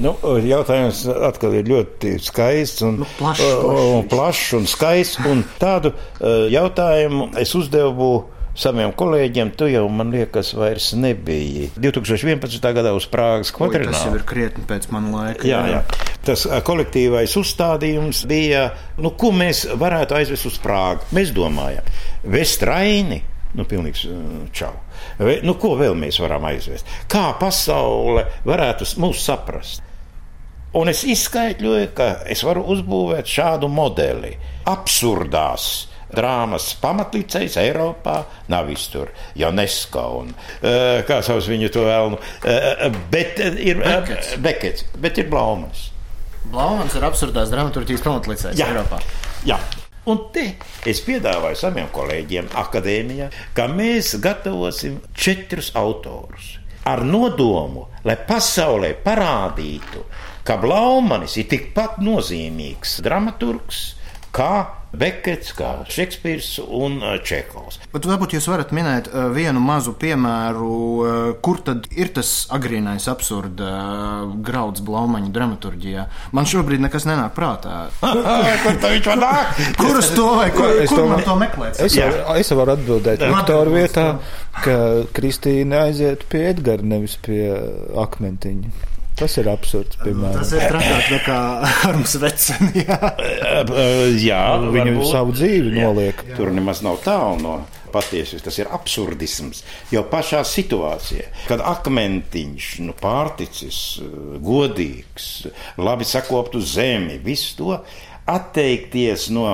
Nu, 0.02 0.16
jautājums 0.44 1.04
atkal 1.30 1.58
ir 1.60 1.68
ļoti 1.70 2.16
skaists 2.24 2.84
un 2.86 3.02
Nu, 3.04 3.10
plašs, 3.20 3.44
un, 3.66 4.08
plašs 4.12 4.54
un 4.60 4.70
skaists. 4.70 5.20
Un 5.30 5.44
tādu 5.62 5.92
uh, 5.96 6.46
jautājumu 6.52 7.32
es 7.42 7.54
uzdevu 7.58 8.10
saviem 8.56 8.94
kolēģiem. 8.96 9.52
Tu 9.60 9.70
jau, 9.74 9.86
man 9.92 10.14
liekas, 10.16 10.54
vairs 10.58 10.92
nebija. 10.98 11.70
2011. 11.76 12.72
gadā 12.78 12.96
uz 12.96 13.08
Prāgas 13.12 13.54
Oi, 13.60 13.72
tas 13.84 14.06
jau 14.08 14.16
ir 14.16 14.26
krietni 14.28 14.66
pēc 14.68 14.90
mana 14.96 15.12
laika. 15.14 15.48
Jā, 15.48 15.62
jā. 15.74 15.84
Tas 16.26 16.48
ā, 16.50 16.62
kolektīvais 16.66 17.36
uzstādījums 17.38 18.24
bija, 18.30 18.70
nu, 18.98 19.14
ko 19.20 19.32
mēs 19.36 19.66
varētu 19.78 20.18
aizvest 20.18 20.50
uz 20.50 20.60
Prāgu. 20.64 21.06
Mēs 21.16 21.36
domājam, 21.36 21.86
Vestraini. 22.24 23.22
Nu, 23.56 23.64
pilnīgs 23.70 24.06
ā, 24.10 24.20
čau. 24.56 24.74
Vai, 25.20 25.40
nu, 25.46 25.56
ko 25.60 25.76
vēl 25.80 25.96
mēs 26.00 26.20
varam 26.24 26.48
aizvest? 26.50 26.90
Kā 27.12 27.30
pasaule 27.40 28.26
varētu 28.48 28.88
mūs 29.02 29.24
saprast? 29.24 29.84
Un 30.76 30.92
es 30.92 31.06
izskaidroju, 31.08 31.92
ka 31.96 32.08
es 32.28 32.42
varu 32.44 32.66
uzbūvēt 32.74 33.30
šādu 33.32 33.70
modeli. 33.72 34.34
Absurdās 34.68 35.88
drāmas 36.16 36.68
pamatlicējs 36.82 37.56
Eiropā 37.62 38.18
nav 38.52 38.70
iztur, 38.74 39.12
jau 39.40 39.52
neska 39.56 40.04
un 40.20 40.34
uh, 40.36 41.02
kā 41.08 41.22
sauc 41.26 41.48
viņu 41.50 41.72
to 41.74 41.86
vēlnu. 41.88 42.20
Uh, 42.44 43.00
bet 43.12 43.40
ir 43.40 43.80
Bekets. 43.82 44.36
Bekets, 44.44 44.88
bet 45.00 45.22
ir 45.22 45.32
Blaumans. 45.32 45.90
Blaumans 46.52 46.94
ir 46.96 47.08
absurdās 47.08 47.50
dramaturgijas 47.54 48.04
pamatlicējs. 48.06 48.62
Eiropā. 48.68 49.00
Jā. 49.48 49.58
Un 50.06 50.28
te 50.34 50.44
es 50.86 51.00
piedāvāju 51.02 51.58
saviem 51.58 51.88
kolēģiem 51.94 52.52
akadēmijā, 52.62 53.32
ka 53.58 53.66
mēs 53.72 54.14
gatavosim 54.22 55.00
četrus 55.18 55.72
autorus 55.74 56.56
ar 56.86 57.02
nodomu, 57.02 57.88
lai 58.06 58.14
pasaulē 58.28 58.92
parādītu, 59.02 60.04
ka 60.46 60.60
Blaumanis 60.62 61.40
ir 61.42 61.50
tikpat 61.50 61.98
nozīmīgs 62.06 63.00
dramaturgs 63.06 63.82
kā 64.36 64.85
Bekets, 65.00 65.52
kā 65.58 65.72
Šekspīrs 65.92 66.50
un 66.66 66.98
uh, 67.04 67.16
Čekovs. 67.26 67.80
Bet 67.94 68.08
varbūt 68.10 68.36
jūs 68.38 68.48
varat 68.52 68.72
minēt 68.76 69.10
uh, 69.12 69.28
vienu 69.36 69.62
mazu 69.64 69.94
piemēru, 70.02 70.70
uh, 70.72 71.30
kur 71.46 71.60
tad 71.66 71.88
ir 71.96 72.12
tas 72.16 72.32
agrīnais 72.56 73.08
absurda 73.12 73.70
grauds 74.46 74.84
Blaumaņa 74.86 75.32
dramaturgijā. 75.36 76.08
Man 76.36 76.48
šobrīd 76.50 76.84
nekas 76.86 77.08
nenāk 77.10 77.36
prātā. 77.38 77.86
Kur 78.66 78.78
tā 78.82 78.92
viņš 78.96 79.08
var 79.12 79.20
nākt? 79.22 79.62
Kur 79.80 80.00
uz 80.00 80.10
to 80.16 80.26
vai 80.40 80.48
kur, 80.56 80.72
Es 80.82 80.90
kur 80.90 81.02
domāju- 81.04 81.12
man 81.16 81.24
to 81.28 81.36
meklēt? 81.42 81.80
Es, 81.86 81.96
var, 82.00 82.18
es 82.40 82.52
varu 82.56 82.76
atbildēt. 82.76 83.22
Viktoru 83.36 83.76
vietā, 83.76 84.06
ka 84.64 84.78
Kristīna 85.16 85.86
aiziet 85.90 86.26
pie 86.32 86.46
Edgara, 86.54 86.86
nevis 86.86 87.18
pie 87.26 87.52
akmentiņa. 88.06 88.74
Tas 89.16 89.38
ir 89.40 89.48
absurds, 89.48 89.96
piemēram. 90.02 90.42
Tas 90.42 90.50
ir 90.52 90.66
trakāk 90.68 91.06
nekā 91.14 91.38
Harms 91.86 92.16
Vecenijā. 92.20 92.98
Jā, 94.20 94.42
Viņu 94.60 94.98
varbūt. 94.98 95.12
savu 95.12 95.36
dzīvi 95.38 95.72
Jā. 95.72 95.86
noliek. 95.86 96.24
Tur 96.36 96.52
nemaz 96.52 96.82
nav 96.84 97.00
tālu 97.06 97.40
no 97.40 97.54
patiesības. 97.96 98.44
Tas 98.44 98.58
ir 98.60 98.68
absurdisms. 98.76 99.62
Jau 99.94 100.04
pašā 100.12 100.42
situācijā, 100.48 101.30
kad 101.48 101.64
akmentiņš, 101.64 102.68
nu, 102.84 102.96
pārticis, 103.00 103.80
godīgs, 104.44 105.30
labi 105.80 106.04
sakoptu 106.08 106.60
zemi, 106.60 107.16
visu 107.24 107.56
to 107.62 107.80
atteikties 108.28 109.30
no 109.32 109.48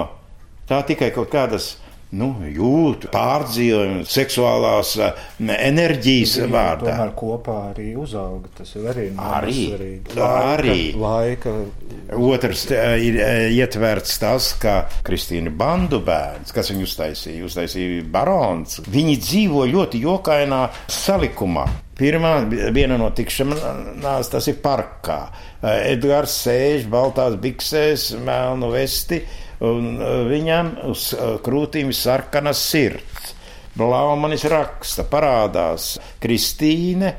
tā 0.69 0.81
tikai 0.87 1.11
kaut 1.13 1.29
kādas. 1.33 1.75
Nu, 2.11 2.33
jūtu 2.43 3.07
pārdzīvojumu, 3.13 4.03
seksuālās 4.11 4.89
eh, 4.99 5.19
enerģijas 5.39 6.33
vārdā. 6.51 6.89
Tomēr 6.89 7.11
kopā 7.15 7.53
arī 7.69 7.93
uzauga. 7.95 8.49
Tas 8.57 8.73
ir 8.75 8.87
arī 8.91 9.05
Arī. 9.15 9.53
svarīgi. 9.69 10.17
Arī. 10.27 10.73
Laika, 10.99 11.53
Otrs 12.19 12.65
eh, 12.75 12.97
ir 13.07 13.19
eh, 13.23 13.43
ietverts 13.55 14.17
tas, 14.19 14.49
ka 14.59 14.73
Kristīna 15.07 15.53
Bandu 15.55 16.01
bērns, 16.03 16.51
kas 16.51 16.73
viņu 16.73 16.83
uztaisīja, 16.89 17.45
uztaisīja 17.47 18.03
barons, 18.11 18.81
viņi 18.91 19.15
dzīvo 19.21 19.63
ļoti 19.71 20.01
jokainā 20.03 20.65
salikumā. 20.91 21.63
Pirmā 22.01 22.33
viena 22.75 22.97
no 22.99 23.07
tikšanās, 23.15 24.31
tas 24.33 24.47
ir 24.49 24.57
parkā. 24.63 25.19
Edgars 25.61 26.33
sēž 26.43 26.87
baltās 26.91 27.35
biksēs, 27.39 28.07
melnu 28.25 28.71
vesti, 28.73 29.21
un 29.61 29.97
eh, 29.97 30.21
viņam 30.29 30.73
uz 30.89 31.11
eh, 31.13 31.35
krūtīm 31.43 31.91
ir 31.91 31.97
sarkanas 31.97 32.61
sirds. 32.71 33.35
Blaumanis 33.71 34.43
raksta, 34.51 35.05
parādās 35.07 35.93
Kristīne, 36.19 37.13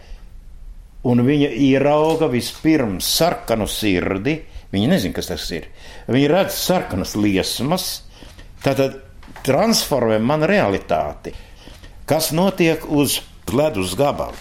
un 1.09 1.23
viņa 1.25 1.49
ierauga 1.65 2.29
vispirms 2.33 3.09
sarkanu 3.09 3.65
sirdi. 3.71 4.37
Viņa 4.73 4.91
nezina, 4.91 5.17
kas 5.17 5.31
tas 5.31 5.47
ir. 5.53 5.71
Viņa 6.13 6.29
redz 6.33 6.59
sarkanas 6.61 7.15
liesmas, 7.17 7.87
tad 8.65 8.81
transformē 9.45 10.21
man 10.21 10.45
realitāti. 10.49 11.33
Kas 12.09 12.33
notiek 12.37 12.85
uz 12.91 13.21
ledus 13.53 13.97
gabala? 13.97 14.37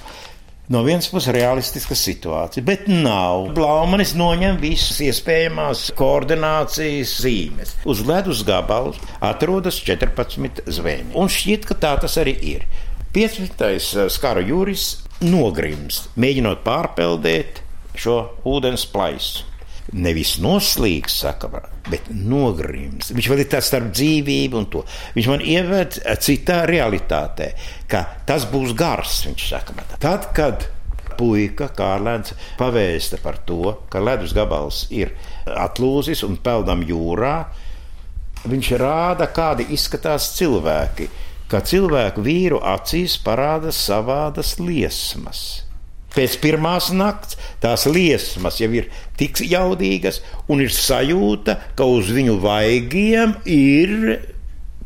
No 0.70 0.84
vienas 0.86 1.10
puses, 1.12 1.34
realistiska 1.34 1.96
situācija, 1.98 2.63
bet 2.63 2.86
nav. 2.88 3.50
Blaumanis 3.58 4.13
noņem 4.15 4.60
visas 4.62 5.01
iespējamās 5.03 5.88
koordinācijas 5.98 7.15
zīmes. 7.24 7.74
Uz 7.89 8.03
ledus 8.08 8.46
gabala 8.48 8.94
atrodas 9.32 9.82
14 9.82 10.63
zveji. 10.72 11.10
Un 11.18 11.32
šķiet, 11.34 11.68
ka 11.68 11.80
tā 11.82 11.96
tas 12.06 12.15
arī 12.22 12.38
ir. 12.53 12.68
15. 13.12 14.08
skara 14.13 14.44
jūris 14.48 15.01
nogrimst, 15.25 16.13
mēģinot 16.15 16.63
pārpeldēt 16.63 17.60
šo 18.00 18.22
ūdens 18.48 18.86
plaisu. 18.88 19.50
Nevis 19.91 20.38
noslīgs, 20.39 21.17
saka, 21.25 21.50
bet 21.89 22.05
nogrims. 22.15 23.10
Viņš 23.12 23.29
vēl 23.31 23.43
ir 23.43 23.50
tāds 23.51 23.67
starp 23.71 23.89
dzīvību 23.91 24.60
un 24.60 24.67
to. 24.71 24.83
Viņš 25.17 25.31
man 25.31 25.43
ieved 25.43 25.98
citā 26.24 26.62
realitātē, 26.69 27.50
ka 27.91 28.05
tas 28.27 28.45
būs 28.51 28.75
gars, 28.77 29.24
viņš 29.27 29.48
saka. 29.50 29.75
Man. 29.75 29.89
Tad, 30.00 30.29
kad 30.38 30.67
puika 31.19 31.67
Kārlēns 31.75 32.31
pavēsta 32.60 33.19
par 33.21 33.41
to, 33.45 33.75
ka 33.91 34.00
ledus 34.00 34.31
gabals 34.38 34.86
ir 34.95 35.12
atlūzis 35.45 36.24
un 36.27 36.39
peldam 36.41 36.86
jūrā, 36.88 37.36
viņš 38.48 38.71
rāda, 38.79 39.27
kādi 39.36 39.67
izskatās 39.75 40.31
cilvēki 40.39 41.10
ka 41.51 41.60
cilvēku 41.67 42.24
vīru 42.24 42.62
acīs 42.63 43.17
parādās 43.25 43.79
savādas 43.89 44.55
liesmas. 44.62 45.41
Pēc 46.12 46.36
pirmās 46.44 46.89
nakts 46.91 47.38
tās 47.63 47.86
liesmas 47.88 48.60
jau 48.60 48.70
ir 48.75 48.89
tik 49.20 49.39
jaudīgas, 49.48 50.20
un 50.51 50.63
ir 50.63 50.74
sajūta, 50.75 51.58
ka 51.77 51.88
uz 51.88 52.12
viņu 52.12 52.36
vaigiem 52.44 53.38
ir 53.48 53.96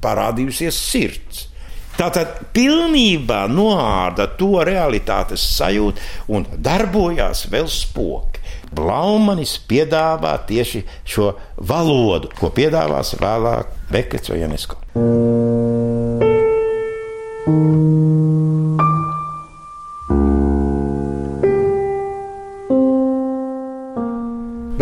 parādījusies 0.05 0.79
sirds. 0.91 1.47
Tātad 1.95 2.51
pilnībā 2.51 3.45
noārda 3.47 4.27
to 4.35 4.59
realitātes 4.67 5.43
sajūtu 5.55 6.33
un 6.35 6.45
darbojās 6.59 7.45
vēl 7.51 7.69
spoki. 7.71 8.43
Blaumanis 8.75 9.55
piedāvā 9.69 10.35
tieši 10.49 10.83
šo 11.07 11.31
valodu, 11.55 12.33
ko 12.35 12.51
piedāvās 12.51 13.15
vēlāk 13.21 13.71
Bekets 13.93 14.33
vai 14.33 14.41
Janesko. 14.43 14.75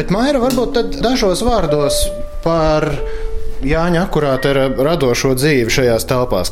Bet 0.03 0.09
Maira 0.11 0.39
varbūt 0.43 0.99
dažos 0.99 1.39
vārdos 1.47 1.95
par 2.43 2.83
Jāņa 3.63 4.01
akurāta 4.03 4.49
radošo 4.75 5.29
dzīvi 5.39 5.71
šajās 5.71 6.03
telpās. 6.09 6.49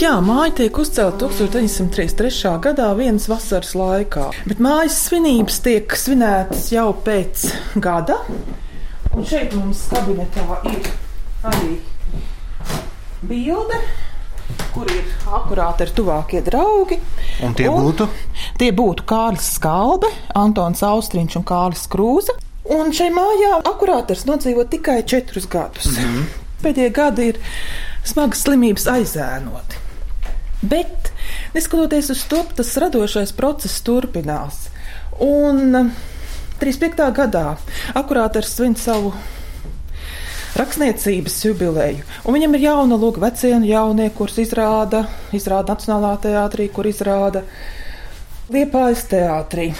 Jā, 0.00 0.16
māja 0.18 0.56
tiek 0.58 0.80
uzcelta 0.82 1.28
1933. 1.30 2.56
gadā, 2.64 2.88
vienas 2.98 3.28
vasaras 3.30 3.76
laikā. 3.78 4.24
Bet 4.50 4.58
mājas 4.58 4.96
svinības 5.04 5.60
tiek 5.62 5.94
svinētas 5.94 6.72
jau 6.74 6.88
pēc 7.06 7.44
gada. 7.78 8.16
Un 9.14 9.22
šeit 9.22 9.54
mums 9.54 9.84
kabinetā 9.92 10.58
ir 10.72 10.90
arī 11.52 11.78
bilde 13.30 13.78
kur 14.74 14.90
ir 14.90 15.06
akurāti 15.38 15.86
ir 15.86 15.94
tuvākie 15.94 16.42
draugi. 16.50 16.98
Un 17.46 17.54
tie 17.54 17.70
un 17.70 17.86
būtu? 17.86 18.10
Tie 18.58 18.72
būtu 18.74 19.06
Kārlis 19.06 19.54
Skalbe, 19.54 20.10
Antons 20.34 20.82
Austriņš 20.82 21.38
un 21.38 21.46
Kārlis 21.46 21.86
Krūze. 21.94 22.34
Un 22.68 22.92
šai 22.92 23.08
mājā 23.14 23.62
akurāters 23.64 24.26
nodzīvo 24.28 24.66
tikai 24.68 25.02
četrus 25.02 25.48
gadus. 25.48 25.86
Mm 25.86 26.04
-hmm. 26.04 26.24
Pēdējie 26.62 26.92
gadi 26.92 27.28
ir 27.28 27.38
smagas 28.04 28.42
slimības 28.42 28.86
aizēnoti. 28.86 29.76
Bet, 30.62 31.12
neskatoties 31.54 32.10
uz 32.10 32.24
to, 32.28 32.44
tas 32.56 32.76
radošais 32.76 33.32
process 33.32 33.80
turpinās. 33.80 34.68
Un 35.20 35.92
35. 36.60 37.12
gadā 37.14 37.56
akurāters 37.94 38.54
svin 38.54 38.74
savu 38.76 39.12
rakstniecības 40.58 41.44
jubileju. 41.44 42.02
Un 42.24 42.34
viņam 42.34 42.56
ir 42.56 42.64
jauna 42.66 42.98
lūga, 42.98 43.22
vecie 43.28 43.52
un 43.54 43.64
jaunie, 43.64 44.10
kurus 44.10 44.40
izrāda, 44.42 45.04
izrāda 45.32 45.76
Nacionālā 45.76 46.16
teātrī, 46.22 46.68
kur 46.72 46.88
izrāda 46.90 47.44
Liepājas 48.50 49.04
teātrī. 49.10 49.70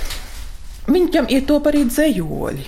Viņam 0.89 1.27
ir 1.33 1.47
top 1.49 1.67
arī 1.71 1.83
dzējoļi, 1.89 2.67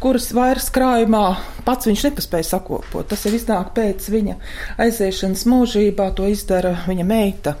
kurus 0.00 0.30
vairs 0.36 0.70
krājumā 0.74 1.24
pats 1.66 1.88
viņš 1.90 2.04
nepaspēja 2.08 2.48
sakopot. 2.54 3.06
Tas 3.10 3.24
jau 3.26 3.34
iznāk 3.36 3.74
pēc 3.76 4.08
viņa 4.12 4.36
aiziešanas 4.80 5.46
mūžībā, 5.50 6.10
to 6.16 6.28
izdara 6.30 6.78
viņa 6.88 7.06
meita. 7.06 7.56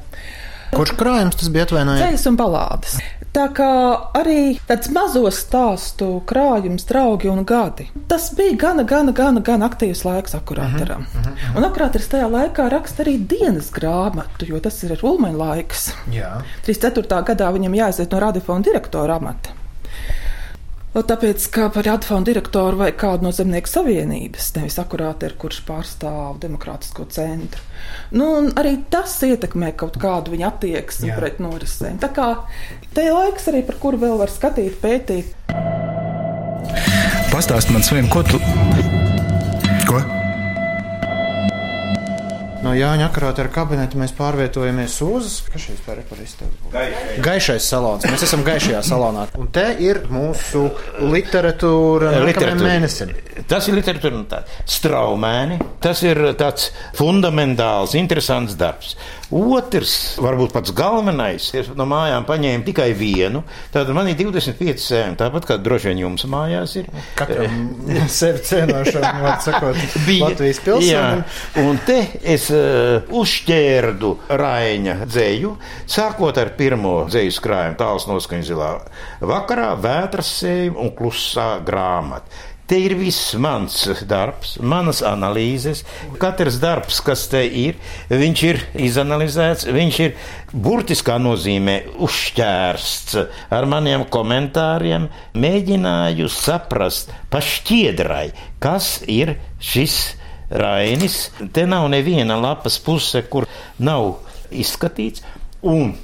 Kurš 0.70 0.94
krājums 0.98 1.38
tas 1.38 1.50
bija 1.50 1.66
atvainojums? 1.66 2.04
Ceļš 2.04 2.28
un 2.30 2.36
balādes. 2.38 3.00
Tā 3.30 3.44
kā 3.54 3.70
arī 4.18 4.56
tāds 4.66 4.90
mazo 4.90 5.22
stāstu 5.34 6.08
krājums, 6.26 6.86
draugi 6.88 7.30
un 7.30 7.44
gadi. 7.46 7.86
Tas 8.10 8.30
bija 8.38 8.56
gana, 8.58 8.82
gana, 8.82 9.14
gana, 9.14 9.42
gana 9.46 9.68
aktīvs 9.70 10.02
laiks 10.06 10.34
akurātoram. 10.34 11.06
Uh 11.06 11.14
-huh, 11.14 11.20
uh 11.20 11.38
-huh. 11.38 11.56
Un 11.58 11.64
akurātors 11.64 12.08
tajā 12.10 12.26
laikā 12.30 12.68
raksta 12.70 13.04
arī 13.04 13.18
dienas 13.26 13.70
grāmatu, 13.70 14.48
jo 14.48 14.60
tas 14.60 14.82
ir 14.82 14.98
Ulmaņa 15.02 15.36
laiks. 15.36 15.92
Jā. 16.10 16.42
34. 16.66 17.22
gadā 17.22 17.52
viņam 17.52 17.74
jāaiziet 17.74 18.12
no 18.12 18.20
radiofona 18.20 18.64
direktora 18.64 19.16
amata. 19.16 19.59
Tāpēc, 20.90 21.44
kā 21.54 21.68
par 21.70 21.86
atfonu 21.86 22.26
direktoru 22.26 22.80
vai 22.80 22.88
kādu 22.98 23.28
no 23.28 23.30
zemnieku 23.34 23.70
savienības, 23.70 24.48
nevis 24.56 24.78
akurāti 24.82 25.28
ir, 25.28 25.36
kurš 25.38 25.60
pārstāv 25.68 26.40
demokrātisko 26.42 27.06
centru. 27.14 27.62
Nu, 28.10 28.26
arī 28.58 28.74
tas 28.90 29.14
ietekmē 29.22 29.70
kaut 29.78 30.00
kādu 30.02 30.34
viņa 30.34 30.50
attieksmi 30.50 31.14
pret 31.14 31.38
norisēm. 31.38 32.02
Tā 32.02 32.10
kā 32.16 32.28
te 32.96 33.06
ir 33.06 33.14
laiks 33.14 33.46
arī, 33.52 33.62
par 33.70 33.78
kuru 33.82 34.02
vēl 34.02 34.18
var 34.18 34.34
skatīt, 34.34 34.80
pētīt. 34.82 35.30
Pastāst 37.30 37.70
man, 37.70 37.86
Svien, 37.86 38.10
ko 38.10 38.26
tu. 38.26 38.42
No 42.60 42.74
Jāņa 42.76 43.06
Akrāta 43.08 43.46
kabineta 43.48 43.96
mēs 43.96 44.12
pārvietojamies 44.18 44.98
uz 45.06 45.38
būs? 46.60 47.22
Gaišais 47.24 47.68
salons. 47.72 48.04
Mēs 48.04 48.24
esam 48.26 48.42
gaišajā 48.44 48.82
salonā. 48.84 49.24
Un 49.40 49.48
te 49.54 49.64
ir 49.80 50.02
mūsu 50.12 50.66
literatūra 51.00 52.12
literatūra. 52.26 52.60
mēnesim. 52.60 53.14
Tas 53.48 53.70
ir 53.70 53.78
literatūra 53.78 54.18
un 54.18 54.26
tā. 54.28 54.42
Straumēni. 54.68 55.56
Tas 55.80 56.04
ir 56.04 56.20
tāds 56.40 56.68
fundamentāls, 56.98 57.96
interesants 57.96 58.58
darbs. 58.60 58.92
Otrs, 59.30 60.18
varbūt 60.18 60.50
pats 60.56 60.72
galvenais, 60.74 61.44
es 61.54 61.68
no 61.78 61.84
mājām 61.86 62.24
paņēmu 62.26 62.64
tikai 62.66 62.88
vienu. 62.98 63.44
Tātad 63.70 63.94
man 63.94 64.08
ir 64.10 64.16
25 64.18 64.82
sēņi, 64.82 65.18
tāpat 65.20 65.46
kā 65.46 65.56
droši 65.62 65.92
vien 65.92 66.02
jums 66.02 66.26
mājās 66.30 66.74
ir. 66.80 66.88
Katram 67.18 67.60
sevi 68.18 68.42
cienošam, 68.48 69.06
var 69.24 69.38
sakot, 69.44 69.78
bija 70.08 70.32
Latvijas 70.32 70.62
pilsēm. 70.66 71.22
Un 71.62 71.78
te 71.86 72.00
es 72.26 72.48
uh, 72.54 73.06
uzšķērdu 73.20 74.12
Raiņa 74.42 74.98
dzēju, 75.04 75.54
sākot 75.86 76.42
ar 76.42 76.50
pirmo 76.58 76.96
dzēju 77.06 77.38
skrājumu 77.38 77.78
tāls 77.78 78.10
noskaņu 78.10 78.50
zilā 78.50 78.72
vakarā, 79.22 79.76
vētras 79.78 80.34
sēju 80.42 80.74
un 80.82 80.90
klusā 80.98 81.52
grāmata. 81.66 82.48
Te 82.70 82.76
ir 82.78 82.92
viss 82.94 83.32
mans 83.34 83.74
darbs, 84.06 84.52
manas 84.62 85.00
analīzes. 85.02 85.80
Katrs 86.22 86.60
darbs, 86.62 87.00
kas 87.02 87.24
te 87.32 87.40
ir, 87.42 87.80
viņš 88.06 88.42
ir 88.46 88.60
izanalizēts, 88.86 89.66
viņš 89.74 89.96
ir 90.04 90.12
burtiskā 90.54 91.16
nozīmē 91.18 91.74
uzšķērsts 92.06 93.16
ar 93.58 93.66
maniem 93.72 94.04
komentāriem. 94.14 95.08
Mēģināju 95.34 96.30
saprast 96.30 97.10
pašķiedrai, 97.34 98.28
kas 98.62 99.00
ir 99.10 99.34
šis 99.58 99.98
rainis. 100.62 101.24
Te 101.50 101.66
nav 101.66 101.88
neviena 101.90 102.38
lapas 102.38 102.78
puse, 102.86 103.24
kur 103.26 103.48
nav 103.82 104.12
izskatīts. 104.54 105.26
Un 105.66 105.96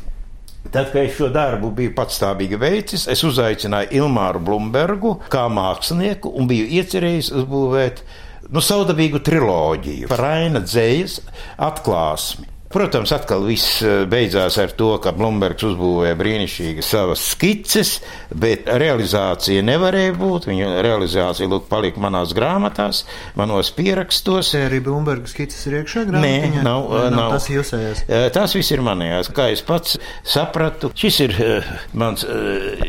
Tad, 0.73 0.91
kad 0.93 1.03
es 1.03 1.15
šo 1.17 1.29
darbu 1.33 1.71
biju 1.77 1.93
patstāvīgi 1.97 2.59
veicis, 2.61 3.07
es 3.13 3.23
uzaicināju 3.27 3.93
Ilmāru 4.01 4.43
Blumbergu 4.47 5.17
kā 5.33 5.47
mākslinieku 5.53 6.33
un 6.37 6.49
biju 6.51 6.67
iecerējis 6.81 7.33
uzbūvēt 7.41 8.03
nu, 8.51 8.63
saudabīgu 8.63 9.23
triloģiju 9.27 10.11
par 10.11 10.23
Raina 10.25 10.63
dzējas 10.65 11.21
atklāsmi. 11.69 12.56
Protams, 12.77 13.09
atkal 13.17 13.41
viss 13.49 13.79
eh, 13.81 14.03
beidzās 14.05 14.59
ar 14.61 14.73
to, 14.77 14.91
ka 15.01 15.15
Blūmbergs 15.17 15.65
uzbūvēja 15.65 16.17
brīnišķīgas 16.21 16.91
savas 16.93 17.23
skices, 17.25 17.93
bet 18.29 18.67
realizācija 18.69 19.63
nevarēja 19.65 20.13
būt. 20.19 20.45
Viņa 20.51 20.83
realizācija 20.85 21.49
lūk, 21.49 21.71
palika 21.71 22.03
manās 22.05 22.35
grāmatās, 22.37 23.07
manos 23.41 23.71
pierakstos. 23.73 24.51
Arī 24.61 24.83
Blūmberga 24.85 25.31
skices 25.33 25.65
ir 25.71 25.79
iekšā 25.79 26.03
grāmatā? 26.11 26.27
Nē, 26.27 26.67
nav, 26.67 26.91
nav, 26.93 27.07
nav. 27.15 27.33
Tas 27.39 27.47
jūsējās. 27.55 28.03
Eh, 28.11 28.27
tās 28.37 28.59
viss 28.59 28.77
ir 28.77 28.85
manējās. 28.85 29.33
Kā 29.33 29.49
es 29.55 29.65
pats 29.65 29.97
sapratu, 30.37 30.93
šis 31.01 31.21
ir 31.25 31.35
uh, 31.47 31.73
mans 31.97 32.27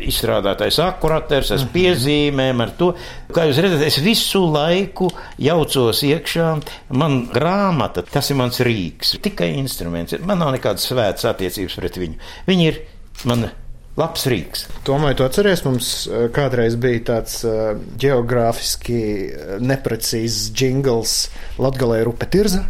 izstrādātais 0.04 0.82
akuratērs, 0.84 1.54
es 1.56 1.64
mhm. 1.64 1.72
piezīmēm 1.78 2.60
ar 2.66 2.76
to. 2.76 2.90
Kā 3.32 3.48
jūs 3.48 3.62
redzat, 3.64 3.86
es 3.88 3.96
visu 4.04 4.44
laiku 4.52 5.08
jaucos 5.40 6.04
iekšā. 6.12 6.52
Man 6.92 7.22
grāmata, 7.32 8.04
tas 8.04 8.28
ir 8.28 8.40
mans 8.44 8.60
rīks. 8.60 9.16
Tikai 9.24 9.54
instruments. 9.56 9.77
Man 10.26 10.42
nav 10.42 10.52
nekādas 10.56 10.86
svētas 10.90 11.28
attiecības 11.30 11.78
pret 11.80 11.98
viņu. 12.02 12.20
Viņi 12.48 12.68
ir 12.72 12.82
man 13.28 13.48
Labs 13.98 14.28
rīks. 14.30 14.68
Tomēr 14.86 15.16
tu 15.18 15.24
atceries, 15.26 15.64
mums 15.66 15.88
eh, 16.06 16.28
kādreiz 16.30 16.76
bija 16.78 17.00
tāds 17.08 17.40
uh, 17.42 17.72
geogrāfiski 17.98 18.98
eh, 19.00 19.56
neprecīzs 19.58 20.52
jingls 20.54 21.14
Latgalē 21.58 22.04
Rupe 22.06 22.28
Tirza. 22.30 22.62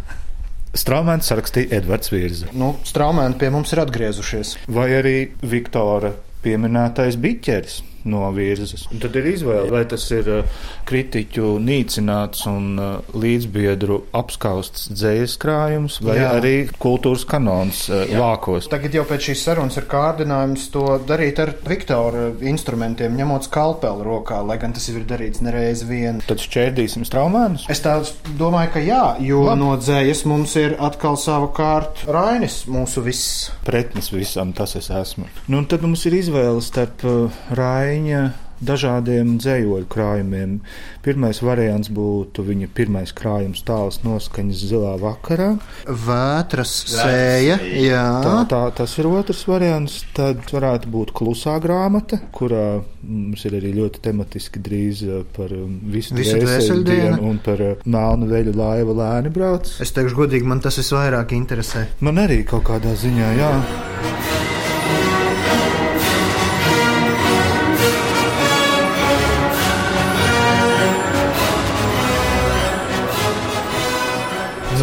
Straumēns 0.79 1.29
sarakstīja 1.29 1.83
Edvards 1.83 2.13
Virza. 2.13 2.49
Nu, 2.57 2.71
Straumēni 2.87 3.37
pie 3.41 3.51
mums 3.53 3.75
ir 3.75 3.83
atgriezušies. 3.85 4.55
Vai 4.73 4.89
arī 5.03 5.15
Viktora 5.45 6.15
pieminētais 6.45 7.21
biķeris 7.21 7.81
no 8.05 8.29
virzes. 8.35 8.87
Un 8.93 9.01
tad 9.03 9.17
ir 9.19 9.27
izvēle, 9.33 9.69
vai 9.73 9.83
tas 9.89 10.05
ir 10.15 10.29
uh, 10.31 10.59
kritiķu 10.89 11.57
nīcināts 11.63 12.45
un 12.51 12.79
uh, 12.79 13.17
līdzbiedru 13.19 14.01
apskausts 14.17 14.89
dzējas 14.93 15.37
krājums, 15.43 15.99
vai 16.05 16.19
Jā. 16.21 16.31
arī 16.39 16.55
kultūras 16.79 17.27
kanons 17.29 17.87
uh, 17.91 18.05
Jā. 18.09 18.21
vākos. 18.23 18.71
Tagad 18.71 18.95
jau 18.99 19.05
pēc 19.09 19.31
šīs 19.31 19.45
sarunas 19.49 19.79
ir 19.81 19.89
kārdinājums 19.91 20.69
to 20.75 20.85
darīt 21.09 21.43
ar 21.43 21.55
Viktora 21.69 22.29
instrumentiem, 22.49 23.17
ņemot 23.19 23.49
skalpeli 23.49 24.07
rokā, 24.07 24.41
lai 24.47 24.59
gan 24.63 24.77
tas 24.77 24.89
ir 24.93 25.03
darīts 25.09 25.43
nereiz 25.45 25.85
vien. 25.89 26.23
Tad 26.29 26.43
šķērdīsim 26.45 27.07
straumēnus? 27.09 27.67
Es 27.73 27.83
tā 27.85 27.99
domāju, 28.39 28.75
ka 28.77 28.85
jā, 28.85 29.03
jo 29.25 29.45
Labi. 29.49 29.63
no 29.63 29.75
dzējas 29.81 30.25
mums 30.29 30.55
ir 30.61 30.77
atkal 30.83 31.19
savukārt 31.21 32.07
Rainis, 32.09 32.63
mūsu 32.71 33.03
viss. 33.05 33.49
Pretnes 33.67 34.13
visam 34.15 34.55
tas 34.57 34.77
es 34.79 34.89
esmu. 34.95 35.29
Nu, 35.51 35.65
tad 35.69 35.85
mums 35.85 36.05
ir 36.09 36.17
izvēle 36.19 36.63
starp 36.65 37.05
uh, 37.09 37.43
Raini 37.59 37.88
viņa 37.89 38.27
dažādiem 38.65 39.37
dzējoļu 39.39 39.87
krājumiem. 39.91 40.59
Pirmais 41.05 41.41
variants 41.45 41.91
būtu 41.95 42.45
viņa 42.47 42.69
pirmais 42.75 43.13
krājums, 43.17 43.63
tāls 43.67 44.01
noskaņas 44.05 44.65
zilā 44.71 44.95
vakarā. 45.01 45.51
Vētras 45.87 46.75
sēja, 46.91 47.59
jā. 47.79 48.05
Tā, 48.25 48.35
tā, 48.51 48.63
tas 48.83 48.97
ir 48.99 49.11
otrs 49.11 49.45
variants. 49.49 50.01
Tad 50.17 50.51
varētu 50.53 50.91
būt 50.93 51.15
klusā 51.17 51.59
grāmata, 51.63 52.21
kurā 52.35 52.81
mums 53.09 53.45
ir 53.49 53.59
arī 53.61 53.73
ļoti 53.77 54.03
tematiski 54.05 54.63
drīz 54.63 55.05
eh, 55.07 55.23
par 55.37 55.55
um, 55.55 55.79
visu 55.93 56.17
dvēseļdienu 56.19 57.23
un 57.25 57.39
par 57.45 57.63
eh, 57.65 57.87
melnu 57.87 58.29
veļu 58.31 58.57
laivu 58.59 58.99
lēni 58.99 59.33
brauc. 59.33 59.71
Es 59.83 59.95
teikšu 59.97 60.19
godīgi, 60.25 60.49
man 60.49 60.63
tas 60.65 60.81
visvairāk 60.83 61.37
interesē. 61.39 61.87
Man 62.05 62.21
arī 62.27 62.43
kaut 62.49 62.67
kādā 62.69 62.97
ziņā, 62.99 63.35
jā. 63.39 63.53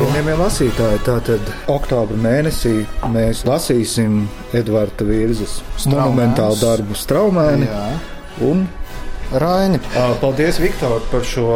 Cienījamie 0.06 0.36
lasītāji, 0.38 1.00
tātad 1.02 1.48
oktobra 1.74 2.14
mēnesī 2.22 2.84
mēs 3.10 3.40
lasīsim 3.48 4.20
Edvarda 4.54 5.08
Virzas 5.08 5.56
monumentālu 5.90 6.60
darbu 6.62 6.94
Straumēni 6.94 7.66
Jā. 7.66 7.88
un 8.46 8.62
Raini. 9.34 9.82
Paldies, 10.22 10.62
Viktor, 10.62 11.02
par 11.10 11.26
šo 11.26 11.48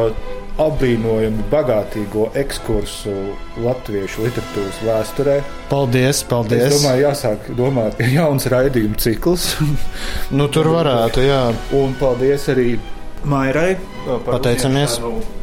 apbrīnojumu 0.65 1.45
bagātīgo 1.53 2.31
ekskursu 2.41 3.13
latviešu 3.61 4.25
literatūras 4.25 4.81
vēsturē. 4.87 5.39
Paldies, 5.69 6.25
paldies. 6.33 6.71
Es 6.71 6.79
domāju, 6.79 7.05
jāsāk 7.05 7.51
domāt, 7.53 8.01
ir 8.01 8.15
jauns 8.17 8.49
raidījuma 8.49 8.97
cikls. 8.97 9.51
nu, 10.41 10.49
tur 10.49 10.73
varētu, 10.73 11.21
jā. 11.29 11.43
Un 11.77 11.93
paldies 12.01 12.49
arī 12.49 12.71
Mairai. 13.29 13.75
Pateicamies. 14.25 14.97
Uzņemšanu 14.97 15.37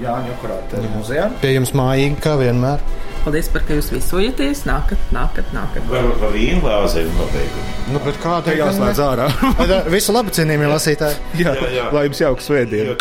Jāņa 0.00 0.34
Kurāta 0.42 0.82
muzejā. 0.96 1.28
Pie 1.42 1.54
jums 1.54 1.72
mājīgi, 1.76 2.18
kā 2.24 2.34
vienmēr. 2.40 2.82
Paldies 3.20 3.50
par 3.52 3.60
to, 3.62 3.68
ka 3.68 3.76
jūs 3.76 3.90
viesojaties. 3.92 4.62
Nākat, 4.68 5.00
nākat, 5.12 5.50
nākat. 5.52 5.84
Varbūt 5.90 6.22
pa 6.22 6.30
vīnu 6.32 6.62
glāzi 6.64 7.02
ir 7.04 7.10
pabeigta. 7.18 7.64
Nu, 7.92 8.00
bet 8.06 8.20
kā 8.22 8.38
tā 8.46 8.56
jāslēdz 8.56 9.02
ārā? 9.04 9.28
Visu 9.92 10.14
labu, 10.16 10.32
cienījamie 10.34 10.70
lasītāji. 10.72 11.20
Jā, 11.42 11.52
jā, 11.58 11.68
jā. 11.76 11.90
lai 11.94 12.06
jums 12.08 12.22
jauks 12.24 12.48
svētdiena. 12.48 12.96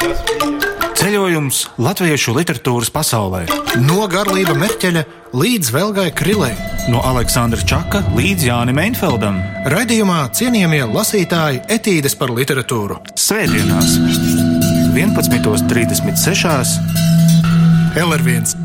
Ceļojums 0.99 1.62
latviešu 1.79 2.34
literatūras 2.36 2.91
pasaulē. 2.91 3.45
No 3.86 4.03
Garlība 4.12 4.51
Merķeļa 4.60 5.05
līdz 5.32 5.71
Velgai 5.71 6.10
Krilei. 6.12 6.51
No 6.91 6.99
Aleksandra 7.08 7.63
Čaka 7.63 8.03
līdz 8.17 8.49
Jānim 8.49 8.84
Einfeldam. 8.84 9.39
Raidījumā 9.71 10.25
cienījamie 10.36 10.84
lasītāji 10.91 11.63
etīdes 11.71 12.19
par 12.19 12.36
literatūru. 12.36 12.99
Svētdienās! 13.15 14.48
11.36. 14.93 16.80
LR1 17.95 18.58